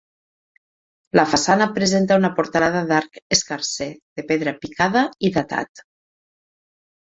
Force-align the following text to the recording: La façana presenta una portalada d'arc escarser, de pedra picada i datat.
La 1.19 1.25
façana 1.33 1.67
presenta 1.75 2.17
una 2.21 2.31
portalada 2.39 2.81
d'arc 2.93 3.21
escarser, 3.39 3.89
de 4.21 4.27
pedra 4.33 4.57
picada 4.67 5.07
i 5.31 5.35
datat. 5.39 5.87